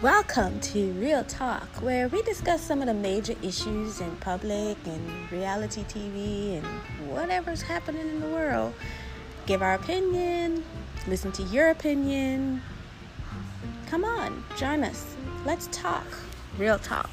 [0.00, 5.32] Welcome to Real Talk, where we discuss some of the major issues in public and
[5.32, 8.74] reality TV and whatever's happening in the world.
[9.46, 10.64] Give our opinion,
[11.08, 12.62] listen to your opinion.
[13.88, 15.16] Come on, join us.
[15.44, 16.06] Let's talk.
[16.58, 17.10] Real Talk.